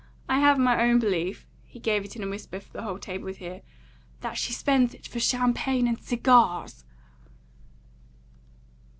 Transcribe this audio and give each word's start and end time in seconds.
I 0.27 0.39
have 0.39 0.57
my 0.57 0.81
own 0.81 0.97
belief" 0.97 1.45
he 1.63 1.77
gave 1.79 2.03
it 2.03 2.15
in 2.15 2.23
a 2.23 2.27
whisper 2.27 2.59
for 2.59 2.73
the 2.73 2.81
whole 2.81 2.97
table 2.97 3.27
to 3.31 3.35
hear 3.37 3.61
"that 4.21 4.35
she 4.35 4.51
spends 4.51 4.95
it 4.95 5.07
for 5.07 5.19
champagne 5.19 5.87
and 5.87 6.01
cigars." 6.01 6.85